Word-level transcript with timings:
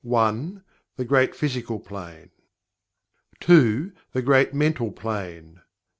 The 0.03 1.05
Great 1.05 1.35
Physical 1.35 1.79
Plane. 1.79 2.31
2. 3.39 3.91
The 4.13 4.23
Great 4.23 4.51
Mental 4.51 4.91
Plane. 4.91 5.61